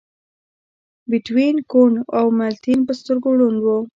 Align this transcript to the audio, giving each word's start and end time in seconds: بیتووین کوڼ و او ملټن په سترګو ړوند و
بیتووین 1.09 1.57
کوڼ 1.71 1.91
و 1.99 2.03
او 2.17 2.25
ملټن 2.39 2.79
په 2.87 2.93
سترګو 2.99 3.29
ړوند 3.39 3.59
و 3.63 3.67